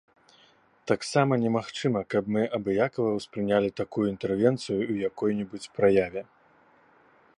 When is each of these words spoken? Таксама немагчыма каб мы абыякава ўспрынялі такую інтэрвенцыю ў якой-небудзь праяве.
Таксама 0.91 1.33
немагчыма 1.43 2.01
каб 2.13 2.31
мы 2.37 2.43
абыякава 2.59 3.11
ўспрынялі 3.19 3.69
такую 3.83 4.05
інтэрвенцыю 4.13 4.77
ў 4.91 4.95
якой-небудзь 5.11 5.73
праяве. 5.77 6.21